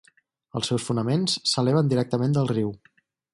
Els 0.59 0.71
seus 0.71 0.87
fonaments 0.87 1.35
s'eleven 1.51 1.93
directament 1.93 2.35
del 2.39 2.51
riu. 2.55 2.73